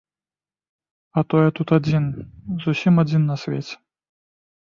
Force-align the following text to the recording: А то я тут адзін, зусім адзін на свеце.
А 1.11 1.19
то 1.33 1.41
я 1.43 1.49
тут 1.59 1.73
адзін, 1.79 2.03
зусім 2.65 2.93
адзін 3.05 3.21
на 3.33 3.39
свеце. 3.43 3.75